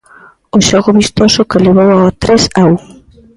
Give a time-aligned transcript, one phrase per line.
[0.55, 2.77] O xogo vistoso que levou ao tres a un.